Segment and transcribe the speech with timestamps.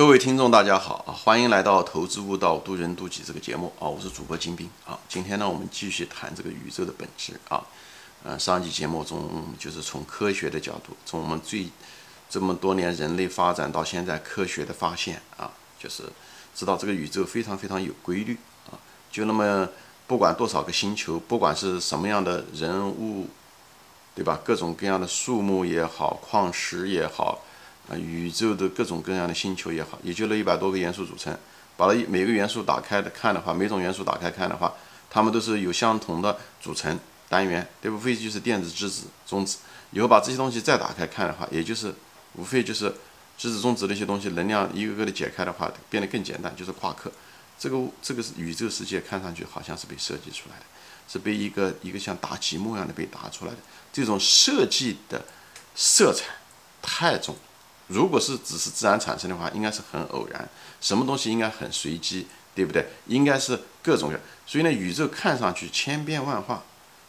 [0.00, 1.12] 各位听众，大家好啊！
[1.12, 3.84] 欢迎来到《投资悟道，渡人渡己》这个节目啊！
[3.86, 4.98] 我是主播金兵啊！
[5.10, 7.62] 今天呢，我们继续谈这个宇宙的本质啊。
[8.24, 11.68] 呃，上一期节目中就是从科学的角度，从我们最
[12.30, 16.04] 这么多年人类发展到现在科学的发现啊，就是
[16.54, 18.38] 知道这个宇宙非常非常有规律
[18.70, 18.80] 啊。
[19.12, 19.68] 就那么
[20.06, 23.28] 不管多少个星球，不管是什么样的人物，
[24.14, 24.40] 对吧？
[24.42, 27.42] 各种各样的树木也好，矿石也好。
[27.88, 31.36] 啊，宇宙的各种各样的星球也好，也就那一百多个元素组成。
[31.76, 34.70] 把它每个元素打开的看的话，每种元素打开看的话，
[35.08, 39.56] 它们都是有相同的组成单元，对，无非就是电子、质子、中子。
[39.92, 41.94] 以后把这些东西再打开看的话，也就是
[42.34, 42.94] 无非就是
[43.38, 47.10] 质子、中子那些东西能量一个个的解开的话，变得更简单，就是夸克。
[47.58, 50.64] 这个这个是宇宙世界看上去好像是被设计出来的，
[51.08, 53.58] 是被一个一个像搭积木一样的被打出来的。
[53.90, 55.24] 这种设计的
[55.74, 56.26] 色彩
[56.82, 57.34] 太重。
[57.90, 60.48] 如果是只是自然产生的话，应该是很偶然，
[60.80, 62.86] 什么东西应该很随机，对不对？
[63.08, 66.62] 应该是各种各，所以呢，宇宙看上去千变万化，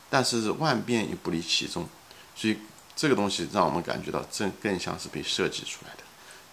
[0.10, 1.88] 但是万变又不离其宗，
[2.36, 2.58] 所以
[2.96, 6.04] 这个东西让我们感觉到这更像是被设计出来的。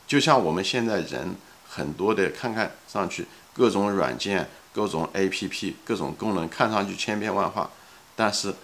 [0.07, 1.35] 就像我们现在人
[1.67, 7.71] 很多的看看上去各种软件、各种 APP、各种功能看上去千变万化，
[8.15, 8.55] 但是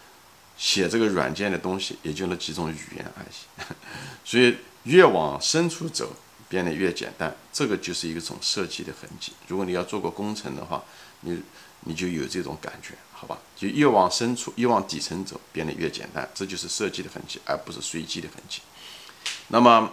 [0.59, 3.75] 写这个软件的东西也就那几种语言而已，
[4.27, 4.55] 所以。
[4.85, 6.13] 越往深处走，
[6.49, 9.33] 变得越简单，这个就是一种设计的痕迹。
[9.49, 10.83] 如果你要做过工程的话，
[11.21, 11.43] 你
[11.81, 13.39] 你就有这种感觉，好吧？
[13.57, 18.61] 就越往深处，越往底层走，变得越简单，这就是设计的痕迹，而不是随机的痕迹。
[19.49, 19.91] 那么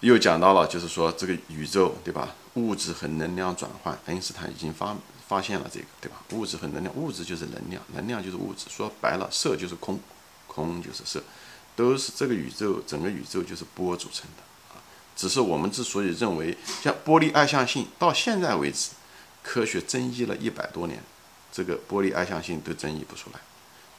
[0.00, 2.34] 又讲到了，就是说这个宇宙，对吧？
[2.54, 4.96] 物质和能量转换，爱因斯坦已经发
[5.26, 6.22] 发现了这个，对吧？
[6.32, 8.66] 物质和能量，物质就是能量，能量就是物质。
[8.68, 9.98] 说白了，色就是空，
[10.46, 11.22] 空就是色。
[11.76, 14.42] 都是这个宇宙，整个宇宙就是波组成的
[14.74, 14.82] 啊。
[15.16, 18.90] 只是我们之所以认为像玻璃二象性，到现在为止，
[19.42, 21.02] 科学争议了一百多年，
[21.52, 23.40] 这个玻璃二象性都争议不出来。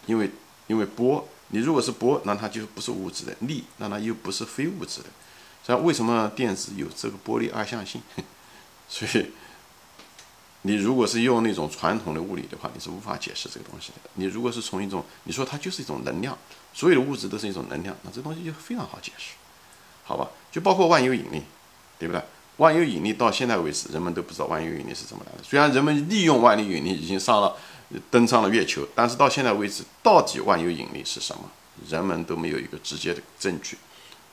[0.06, 0.30] 因为
[0.68, 5.08] 因为波，你如果是波，那它就不是物质的；力，那它又不是非物质的。
[5.64, 8.02] 所以为什么电子有这个玻璃二象性？
[8.88, 9.32] 所以
[10.66, 14.10] 你如果是用那种传统的物理的话，你是无法解释这个东西的。
[14.16, 16.36] 你如果是从一种，你说它就是一种能量。
[16.74, 19.36] 所有的物质都是一种能量，那这东西就非常好解释，
[20.04, 20.28] 好吧？
[20.52, 21.44] 就包括万有引力，
[22.00, 22.22] 对不对？
[22.58, 25.44] 万有引力到现在为止，人们都不知道万有引力是怎么来的。
[25.44, 27.56] 虽然人们利用万有引力已经上了，
[28.10, 31.44] 登上了月球，但是到现在为止，到底万有引力是什么，
[31.88, 33.78] 人们都没有一个直接的证据，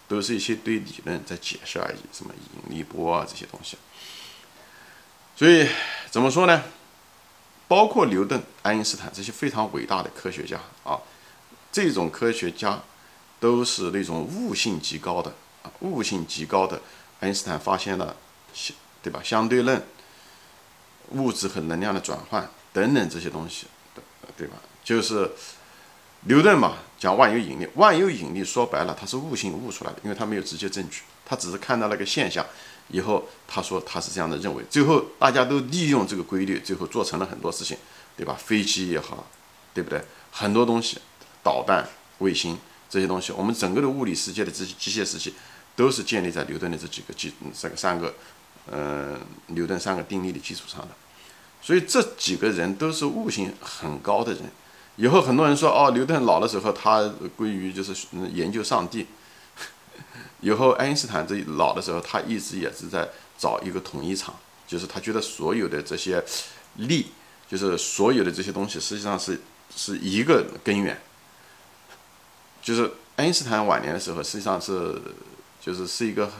[0.08, 2.32] 都是一些堆理论在解释而已，什么
[2.66, 3.76] 引力波啊这些东西。
[5.36, 5.68] 所以
[6.10, 6.62] 怎么说呢？
[7.68, 11.00] 包括牛顿、爱因斯坦这些非常伟大的科学家啊。
[11.72, 12.82] 这种科学家
[13.40, 15.32] 都是那种悟性极高的
[15.62, 16.80] 啊，悟性极高的。
[17.20, 18.14] 爱因斯坦发现了
[18.52, 19.82] 相对吧，相对论、
[21.12, 23.66] 物质和能量的转换等等这些东西，
[24.36, 24.56] 对吧？
[24.84, 25.30] 就是
[26.22, 32.44] 牛顿嘛，讲万有引力，万有引力说白了，它是悟性悟出来的，因为他没有直接证据，他只是看到了个现象，
[32.92, 37.76] 以后他说他是这样的认为，最后大家都利用这个规律，最后做成了很多事情，
[38.16, 38.34] 对吧？
[38.38, 39.26] 飞机也好，
[39.74, 40.00] 对不对？
[40.30, 40.98] 很多东西。
[41.44, 41.84] 导弹、
[42.18, 42.56] 卫星
[42.88, 45.32] 这些东西，我们整个的物理世界的这些机械世界，
[45.74, 48.14] 都是建立在牛顿的这几个基、这个三个，
[48.70, 50.90] 呃，牛顿三个定律的基础上的。
[51.60, 54.42] 所以这几个人都是悟性很高的人。
[54.94, 57.92] 以后很多人说，哦，牛顿老的时候他归于就是
[58.32, 59.08] 研究上帝。
[60.42, 63.08] 以后爱因斯坦这老的时候，他一直也是在
[63.38, 64.34] 找一个统一场，
[64.66, 66.22] 就是他觉得所有的这些
[66.76, 67.06] 力，
[67.48, 69.40] 就是所有的这些东西，实际上是
[69.74, 71.00] 是一个根源。
[72.60, 75.00] 就是爱因斯坦晚年的时候，实际上是，
[75.60, 76.30] 就是是一个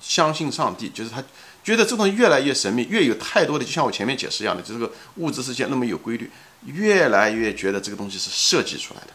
[0.00, 1.22] 相信上帝，就是他
[1.62, 6.30] 觉得这东西越来越神秘，越有太多的，就像我前面解释一样的，就这个物质世界那么有规律，
[6.64, 9.08] 越来越觉得这个东西是设计出来的。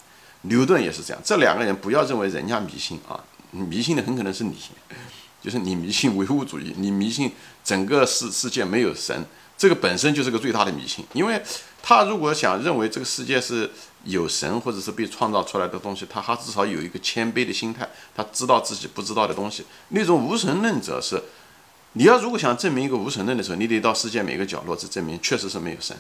[0.44, 3.22] 牛顿也是这样，这两个人不要认为人家迷信啊，
[3.62, 4.56] 迷信的很可能是你，
[5.42, 7.32] 就是你迷信唯物主义，你迷信
[7.64, 9.26] 整个世世界没有神，
[9.58, 11.42] 这个本身就是个最大的迷信，因为
[11.82, 13.72] 他如果想认为这个世界是。
[14.06, 19.64] 有神或者是被创造出来的东西，他还至少有一个谦卑的心态，他知道自己不知道的东西。
[19.88, 21.24] 那种无神论者是，
[21.94, 25.96] 你要如果想证明一个无神论的时候，你得到世界每个角落去证明确实是没有神，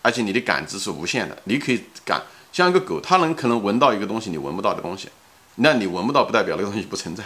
[0.00, 2.22] 而且你的感知是无限的，你可以感
[2.52, 5.08] 像一个狗，它能可能闻到一个东西你闻不到的东西，
[5.56, 7.24] 那你闻不到不代表那个东西不存在。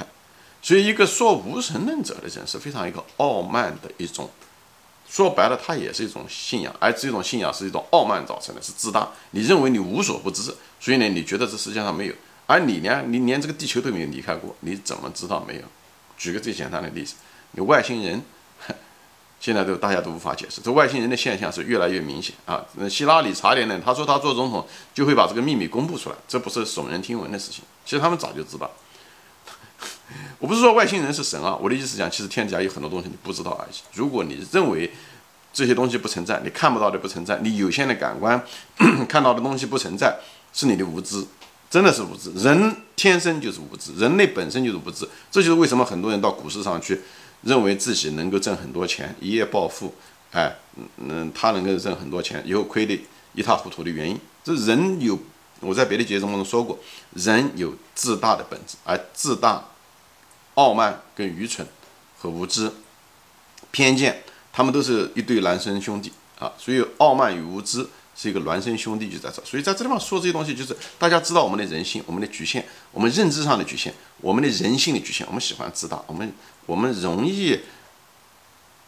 [0.60, 4.28] 所以一个说无神论者的人是非常一个傲慢的一种。
[5.08, 9.08] 说白了，他也是一种信仰，而这种信仰是一种傲慢造成的，是自大。
[9.30, 12.14] 你认为你无所不知，所以呢，你觉得这世界上没有，
[12.46, 15.62] 而你呢你连这个地球都没有离开过，你怎么知道没有？
[16.18, 17.14] 举个最简单的例子，
[17.52, 18.22] 你外星人。
[19.40, 22.60] 现在都大家都无法解释，这外星人的现象是越来越明显啊！
[22.74, 27.62] 那希拉里查理呢，他说他做总统就会把这个秘密公布出来，这不是耸人听闻的事情。
[27.88, 28.70] 其实他们早就知道。
[30.38, 33.76] 我不是说外星人是神啊，我的意思讲，其实天底下有很多东西你不知道而已。
[33.94, 34.92] 如果你认为
[35.54, 38.44] 这些东西不存在，你看不到的不存在，你有限的感官
[39.08, 40.18] 看到的东西不存在，
[40.52, 41.24] 是你的无知，
[41.70, 42.30] 真的是无知。
[42.32, 47.00] 人天生就是无知，人类本身就是无知，这就是为什么很多人到股市上去。
[47.42, 49.94] 认为自己能够挣很多钱，一夜暴富，
[50.32, 50.52] 哎，
[50.96, 53.00] 嗯，他能够挣很多钱，以后亏得
[53.32, 55.16] 一塌糊涂的原因，这人有，
[55.60, 56.78] 我在别的节目中说过，
[57.14, 59.64] 人有自大的本质，而自大、
[60.54, 61.66] 傲慢跟愚蠢
[62.18, 62.72] 和无知、
[63.70, 64.22] 偏见，
[64.52, 67.88] 他们都是一对孪生兄弟啊，所以傲慢与无知。
[68.20, 75.24] 是一个孪生兄弟就在这，所以在这地方说这些东西，就是大家知道我们的人性、我们的局限、我们认知上的局限、我们的人性的局限。
[75.28, 76.32] 我们喜欢自大，我们
[76.66, 77.60] 我们容易，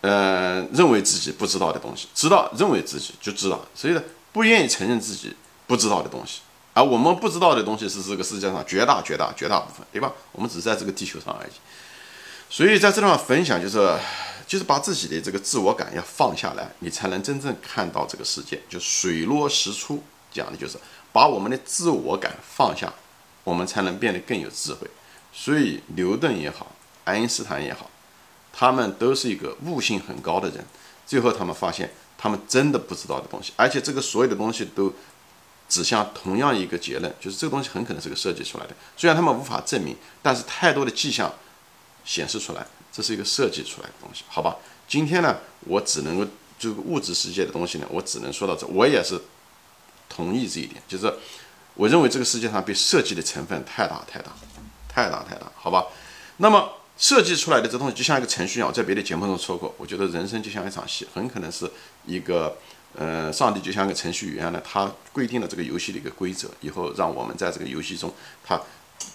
[0.00, 4.02] 呃，认为自己不知道的东西，知道认为自己就知道，所以呢，
[4.32, 5.37] 不愿意承认自己
[5.69, 6.40] 不知道的东西。
[6.72, 10.12] 而我们不知道的东西是这个世界上绝大绝大绝大部分，对吧？
[10.32, 11.50] 我们只是在这个地球上而已。
[12.49, 13.96] 所以在这地方分享就是。
[14.50, 18.61] 就是把自己的这个自我感要放下来，你才能真正看到这个世界。
[18.69, 20.02] 就水落石出
[20.32, 20.76] 讲的就是
[21.12, 22.93] 把我们的自我感放下，
[23.44, 24.88] 我们才能变得更有智慧。
[25.32, 26.66] 所以牛顿也好，
[27.05, 27.88] 爱因斯坦也好，
[28.52, 30.66] 他们都是一个悟性很高的人。
[31.06, 34.93] 最后他们发现，他们真的不知道的东西，而且这个所有的东西都
[35.70, 38.76] 指向同样一个结论，就是这个东西很可能是个设计出来的。
[38.94, 41.32] 虽然他们无法证明，但是太多的迹象
[42.05, 42.67] 显示出来。
[42.93, 44.56] 这是一个设计出来的东西，好吧？
[44.88, 46.26] 今天呢，我只能够
[46.58, 48.67] 这个物质世界的东西呢，我只能说到这。
[48.67, 49.17] 我也是
[50.08, 51.14] 同意这一点，就是
[51.75, 54.32] 我认为这个世界上被设计的成分太大太大，
[54.88, 55.87] 太大太大，好吧？
[56.38, 56.69] 那么
[56.99, 61.70] 设计出来的这东西就像一个程序一样，我在别的节目中说过，我觉得人生就像一场戏，很可能是
[62.05, 62.58] 一个，
[62.96, 68.12] 呃，上帝就像个程序员呢，他规定了这个游戏的一个规则，以后让我们在这个游戏中，
[68.44, 68.60] 他。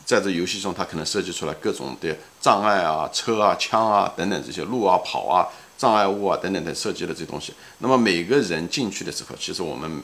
[0.03, 5.45] 在这游戏中，他可能设计出来各种的障碍啊、车啊、枪啊等等这些路啊、跑啊、
[5.77, 7.53] 障碍物啊等等的设计的这东西。
[7.77, 10.01] 那么每个人进去的时候，其实我们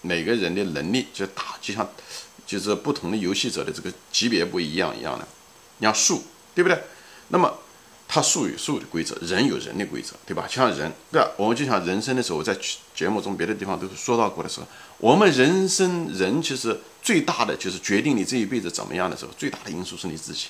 [0.00, 1.88] 每个人的能力就打，就像
[2.46, 5.26] 就是不同的游戏者的这个级别不一样一样的。
[5.78, 6.22] 你像树，
[6.54, 6.80] 对不对？
[7.28, 7.52] 那么。
[8.06, 10.46] 它树有树的规则，人有人的规则，对吧？
[10.48, 11.28] 像人，对吧？
[11.36, 12.56] 我们就像人生的时候，在
[12.94, 14.66] 节目中别的地方都是说到过的时候，
[14.98, 20.46] 我们人生人其实最大的就是决定你这一辈子怎么样的时候，最大的因素是你自己，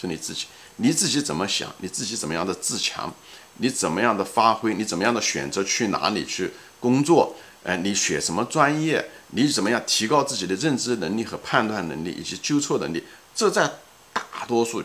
[0.00, 3.14] 是你自己，你自己怎么想，你自己怎么样的自强，
[3.58, 6.50] 你怎么样的发挥，你怎么样的选择去哪里去
[6.80, 13.04] 工作，哎，你选什么专业，你怎么样提高自己的认知能力和判断能力以及纠错能力，
[13.36, 13.70] 这在
[14.12, 14.82] 大多数。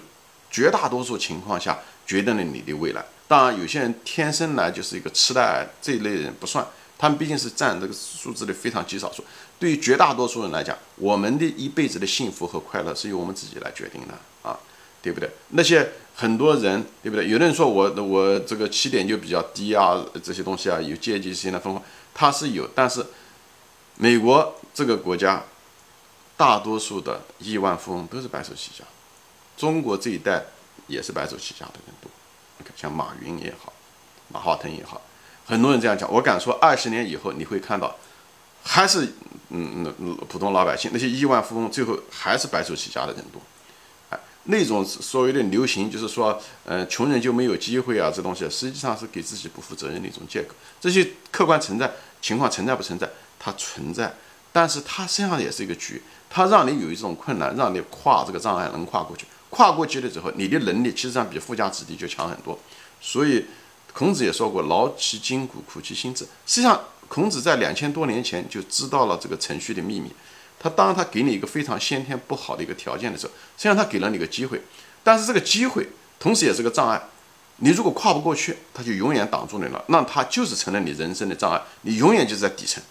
[0.51, 3.03] 绝大多数情况下决定了你的未来。
[3.27, 6.67] 当然，有些人天生来就是一个痴呆癌这一类人不算，
[6.97, 9.23] 他们毕竟是占这个数字的非常极少数。
[9.57, 14.59] 对于绝大多数人来讲，我们的一辈子的幸福和快乐是由我们自己来决定的啊，
[15.01, 15.29] 对不对？
[15.49, 17.29] 那些很多人，对不对？
[17.29, 21.81] 有的人说我我这个起点就比较低啊，这些东西啊，有阶级性的分化，
[22.13, 23.05] 它是有，但是
[23.95, 25.43] 美国这个国家
[26.35, 28.83] 大多数的亿万富翁都是白手起家。
[29.61, 30.43] 中国这一代
[30.87, 32.09] 也是白手起家的人多，
[32.75, 33.71] 像马云也好，
[34.29, 34.99] 马化腾也好，
[35.45, 36.11] 很多人这样讲。
[36.11, 37.95] 我敢说，二十年以后你会看到，
[38.63, 39.13] 还是
[39.49, 43.39] 嗯嗯普通老百姓那些亿万富翁最后还是白手起家的人多。
[44.09, 50.55] 哎，那种所谓的流行就是说，呃，穷人就没有机会啊，这东西实际上是给自己不负责任的一种借口。
[50.79, 53.07] 这些客观存在情况存在不存在？
[53.37, 54.11] 它存在，
[54.51, 56.01] 但是它实际上也是一个局，
[56.31, 59.27] 它让你有一种困难，让你跨这个障碍能跨过去。
[59.51, 62.57] 跨过去了之后，你的能力其实上比富家子弟就强很多。
[62.99, 63.45] 所以，
[63.93, 70.09] 孔子也说过：“劳其筋骨，苦其心志。”实际上，孔子在两千多年前就知道了这个程序的秘密。
[70.57, 74.61] 他当他给你一个非常先天不好的一个条件的时候，实际上他给了你一个机会。
[75.03, 75.87] 但是这个机会
[76.19, 77.01] 同时也是个障碍。
[77.57, 81.61] 你如果跨不过去，他就永远挡住你了，那他就是成了你人生的障碍。
[81.81, 82.81] 你永远就是在底层。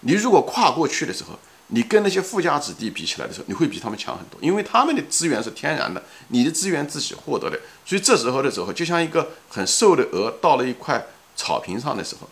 [0.00, 1.38] 你如果跨过去的时候，
[1.68, 7.58] 你跟那些富家子弟比起来的时候，你会比他们强很多，因为他们的资源是天然的，你的资源自己获得的。
[7.86, 12.28] 所以这时候的时候，就像一个很瘦的鹅到了一块草坪上的时候，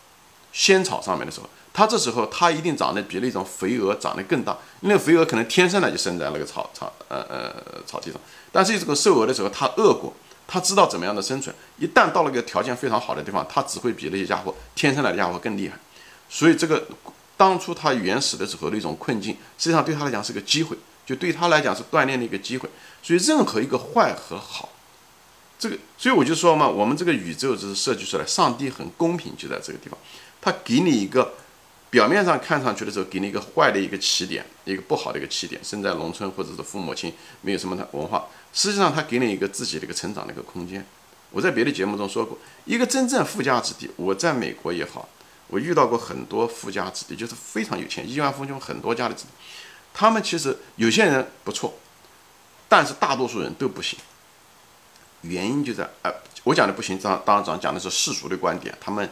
[0.52, 7.54] 仙草上面的时候，它这时候它一定长得比那种肥鹅长得更大，因为肥鹅可能天生的就生在那个草草呃呃
[7.86, 8.20] 草地上。
[8.52, 10.12] 但是这个瘦鹅的时候，它饿过，
[10.46, 11.56] 它知道怎么样的生存。
[11.78, 15.78] 一旦到了一个条件非常好的地方，它只会比那些家伙天生来的家伙更厉害。
[16.28, 16.86] 所以这个。
[17.36, 22.68] 当初他原始的时候的一种困境，实际上对他来讲是个机会，就对他来讲是锻炼的一个机会。
[23.02, 24.68] 所以任何一个坏和好，
[25.58, 29.98] 这个，所以我就说嘛，我们这个宇宙就是设计出来，上帝很公平，就在这个地方，
[30.40, 31.34] 他给你一个
[31.90, 40.84] 表面上看上去的时候，给你一个坏的一个起点，一个不好的一个起点，生在农村或者是父母亲没有什么的文化，实际上他给你一个自己的一个成长的一个空间。
[41.30, 45.08] 我在别的节目中说过，一个真正富家子弟，我在美国也好，
[45.52, 49.28] 我遇到过很多富家子弟，就是非常有钱，亿万富翁很多家的子弟，
[49.92, 51.74] 他们其实有些人不错，
[52.70, 53.98] 但是大多数人都不行。
[55.20, 56.10] 原因就在，呃，
[56.44, 59.06] 我讲的不行，当当然讲的是世俗的观点，他们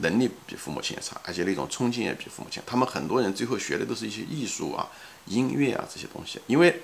[0.00, 2.62] 能力比父母亲也差，而且那种冲劲也比父母亲。
[2.64, 4.88] 他们很多人最后学的都是一些艺术啊、
[5.26, 6.82] 音乐啊这些东西，因为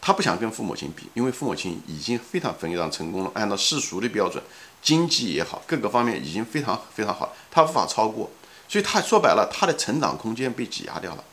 [0.00, 4.40] 他不想跟父母亲比，因为父母亲已经非常非常成功了，按照世俗的标准，
[4.80, 8.30] 经济也好，各个方面已经非常非常好，他无法超过，
[8.68, 11.24] 所以他说白了，他的成长空间被挤压掉了，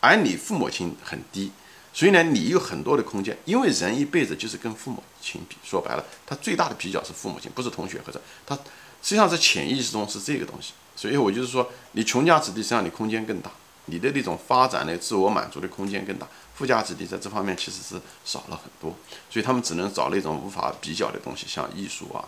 [0.00, 1.52] 而你父母亲很低。
[1.92, 5.56] 所以呢，你有很多的空间，因为人一辈子就是跟父母亲比。
[5.64, 8.60] 说白了，他最大的比较是父母亲，不是同学或者他，实
[9.02, 10.74] 际上是潜意识中是这个东西。
[10.94, 13.50] 所以我就是说，你穷家子弟实际上你空间更大，
[13.86, 16.28] 你的那种发展的自我满足的空间更大。
[16.54, 18.94] 富家子弟在这方面其实是少了很多，
[19.30, 22.22] 所以他们只能找那种无法比较的东西，像艺术啊、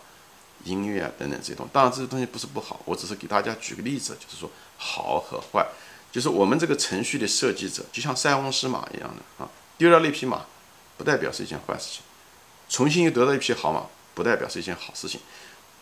[0.64, 1.68] 音乐啊等等这种。
[1.72, 5.66] 当然这些东西不是不好，我只是给大家举个例子，就是说好和坏，
[6.10, 9.48] 就是我们这个程序的设计者，就像塞翁失马一样的啊。
[9.78, 10.44] 丢掉了一匹马，
[10.96, 12.02] 不代表是一件坏事情；
[12.68, 15.20] 重新又得到一匹好马，不代表是一件好事情。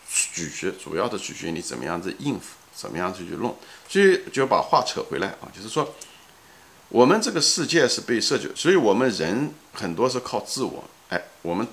[0.09, 3.57] 取决主要的取决于你怎么样子应付，怎么样子去弄。
[3.89, 5.95] 所以就把话扯回来啊，就是说，
[6.89, 10.85] 我们这个世界是被设计，所以我们人很多是靠自我。
[11.11, 11.67] 哎，我们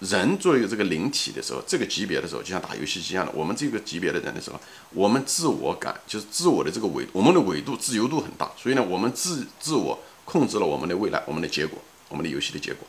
[0.00, 4.60] 人作为这个灵体的时候，这个级别的时候，就像打游戏机一样的，我们这个级别的人的时候，
[4.92, 9.98] 我们自我感就是自我的这个维，我们的维度自由度很大，所以呢，我们自自我。
[10.26, 11.76] 控制了我们的未来，我们的结果，
[12.08, 12.86] 我们的游戏的结果。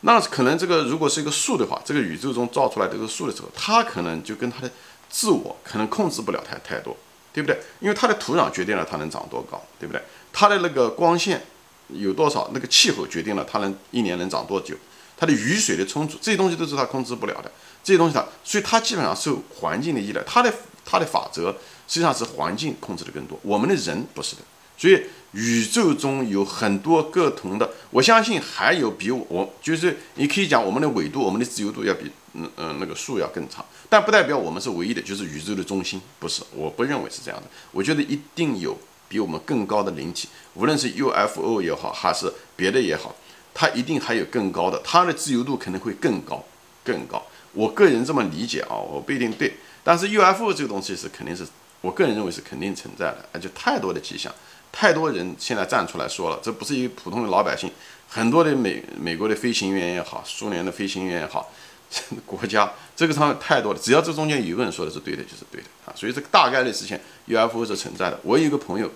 [0.00, 4.68] 那可能这个如果是一个树的话，这个宇宙中造出来这个树的时候，它可能就跟它的
[5.08, 6.96] 自我可能控制不了太太多，
[7.32, 7.56] 对不对？
[7.78, 10.02] 因为它的土壤决定了它能长多高，对不对？
[10.32, 11.46] 它的那个光线
[11.90, 14.74] 有多少，那个气候决定了它能一年能长多久，
[15.22, 17.52] 它的雨水的充足，这些东西都是它控制不了的。
[17.84, 20.20] 这些东西它，所以它基本上受环境的依赖。
[20.26, 20.52] 它的
[20.84, 21.52] 它的法则
[21.86, 24.42] 实际上是环境控制的更多，我们的人不是的。
[24.76, 25.00] 所以
[25.30, 37.46] 宇宙中有很多各同的，我相信还有比我，就是你可以讲我们的纬度、我们的自由度要比嗯嗯那个树要更长，但不代表我们是唯一的，就是宇宙的中心，不是，我不认为是这样的。
[37.70, 38.76] 我觉得一定有
[39.08, 43.14] 比我们更高的灵体，无论是 UFO 也好，还是别的也好，
[43.54, 46.44] 它一定还有更高的，它的自由度可能会更高，
[46.84, 47.24] 更高。
[47.52, 49.54] 我个人这么理解啊，我不一定对，
[49.84, 51.46] 但是 UFO 这个东西是肯定是
[51.80, 54.32] 我个人认为是肯定存在的，而且太多的迹象。
[54.72, 57.70] 太多人现在站出来说了，这不是一个普通的老百姓，
[58.08, 61.52] 很多的美美国的飞行员也好，苏联的飞行员也好，
[62.24, 63.78] 国家这个上面太多了。
[63.78, 65.92] 只要这中间有一个人说的是对的，就是对的啊。
[65.94, 68.18] 所以这个大概率事情 UFO 是存在的。
[68.22, 68.90] 我有一个朋友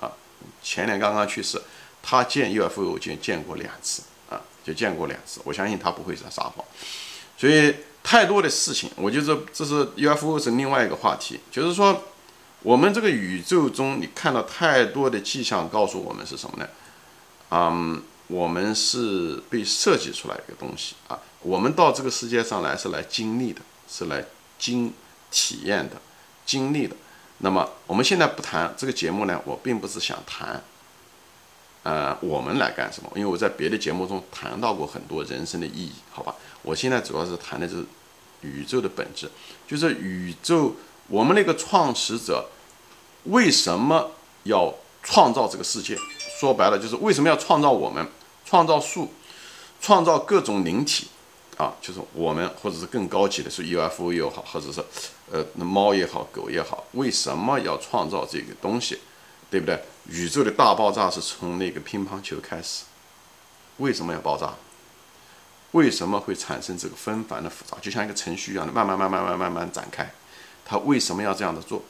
[0.00, 0.10] 啊，
[0.60, 1.62] 前年刚刚去世，
[2.02, 5.40] 他见 UFO 就见过两次啊，就见过两次。
[5.44, 6.64] 我相信他不会在撒谎。
[7.38, 12.04] 所以太多的事情，我觉得这是 UFO 是另外一个话题，就是说。
[12.64, 16.68] 我们这个宇宙中，你看到太多的迹象，告诉我们是什么呢？
[17.50, 21.18] 嗯，我们是被设计出来一个东西啊。
[21.40, 24.24] 我们到这个世界上来是来经历的，是来
[24.60, 24.94] 经
[25.32, 26.00] 体验的、
[26.46, 26.94] 经历的。
[27.38, 30.62] 那么我们现在不谈这个节目呢，我并不是想谈，
[31.82, 33.10] 呃，我们来干什么？
[33.16, 36.34] 因为我在别的节目中谈到过很多人生的意义，好吧？
[36.62, 37.84] 我现在主要是谈的是
[38.42, 39.30] 宇宙的本质，
[39.66, 40.74] 就是宇宙。
[41.08, 42.48] 我们那个创始者
[43.24, 44.12] 为什么
[44.44, 44.72] 要
[45.02, 45.96] 创造这个世界？
[46.38, 48.06] 说白了就是为什么要创造我们，
[48.44, 49.12] 创造树，
[49.80, 51.08] 创造各种灵体
[51.56, 54.80] 啊，就是我们或者是更高级的是 UFO 也好，或者是
[55.30, 59.00] 呃那猫也好，狗也好，为什么要创造这个东西？
[59.52, 59.78] 对不对？
[60.08, 62.84] 宇宙的大爆炸是从那个乒乓球开始，
[63.76, 64.54] 为什么要爆炸？
[65.72, 67.76] 为什么会产生这个纷繁的复杂？
[67.82, 70.10] 就像一个程序一样的，慢慢慢慢慢慢慢展开。
[70.64, 71.82] 他为什么要这样的做？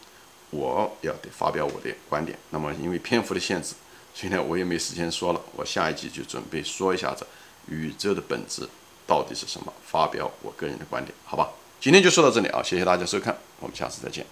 [0.50, 2.36] 我要得发表我的观点。
[2.50, 3.74] 那么因为篇幅的限制，
[4.12, 5.40] 所以呢我也没时间说了。
[5.54, 7.24] 我下一集就准备说一下子
[7.68, 8.68] 宇宙的本质
[9.06, 11.48] 到底是什么，发表我个人的观点，好吧？
[11.80, 14.26] 今天就说到这里啊，谢谢大家收看，我们下次再见。